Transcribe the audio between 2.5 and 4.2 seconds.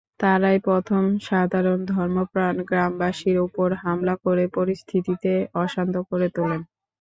গ্রামবাসীর ওপর হামলা